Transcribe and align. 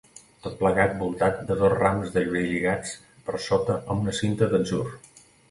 Tot 0.45 0.53
plegat 0.61 0.95
voltat 1.01 1.37
de 1.49 1.57
dos 1.59 1.71
rams 1.75 2.15
de 2.15 2.23
llorer 2.23 2.41
lligats 2.47 2.97
per 3.29 3.43
sota 3.51 3.77
amb 3.83 4.03
una 4.09 4.17
cinta 4.23 4.51
d'atzur. 4.57 4.83